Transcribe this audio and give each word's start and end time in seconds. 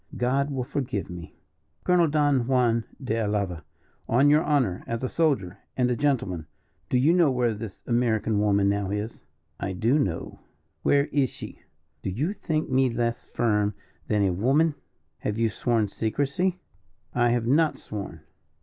"God 0.17 0.49
will 0.49 0.63
forgive 0.63 1.11
me." 1.11 1.37
"Colonel 1.83 2.07
Don 2.07 2.47
Juan 2.47 2.85
de 2.99 3.17
Alava, 3.23 3.63
on 4.09 4.31
your 4.31 4.43
honour, 4.43 4.83
as 4.87 5.03
a 5.03 5.07
soldier 5.07 5.59
and 5.77 5.91
a 5.91 5.95
gentleman, 5.95 6.47
do 6.89 6.97
you 6.97 7.13
know 7.13 7.29
where 7.29 7.53
this 7.53 7.83
American 7.85 8.39
woman 8.39 8.67
now 8.67 8.89
is?" 8.89 9.21
"I 9.59 9.73
do 9.73 9.99
know." 9.99 10.39
"Where 10.81 11.05
is 11.11 11.29
she?" 11.29 11.61
"Do 12.01 12.09
you 12.09 12.33
think 12.33 12.67
me 12.67 12.89
less 12.89 13.25
firm 13.27 13.75
than 14.07 14.23
a 14.23 14.33
woman?" 14.33 14.73
"Have 15.19 15.37
you 15.37 15.49
sworn 15.49 15.87
secrecy?" 15.87 16.59
"I 17.13 17.29
have 17.29 17.45
not 17.45 17.77
sworn." 17.77 18.21